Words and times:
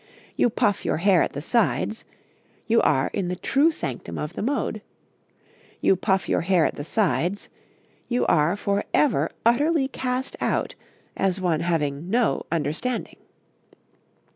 You 0.35 0.49
puff 0.49 0.83
your 0.83 0.97
hair 0.97 1.21
at 1.21 1.33
the 1.33 1.43
sides, 1.43 2.05
you 2.65 2.81
are 2.81 3.11
in 3.13 3.27
the 3.27 3.35
true 3.35 3.69
sanctum 3.69 4.17
of 4.17 4.33
the 4.33 4.41
mode; 4.41 4.81
you 5.79 5.95
puff 5.95 6.27
your 6.27 6.41
hair 6.41 6.65
at 6.65 6.73
the 6.73 6.83
sides, 6.83 7.49
you 8.07 8.25
are 8.25 8.55
for 8.55 8.83
ever 8.95 9.29
utterly 9.45 9.87
cast 9.87 10.35
out 10.41 10.73
as 11.15 11.39
one 11.39 11.59
having 11.59 12.09
no 12.09 12.47
understanding. 12.51 13.17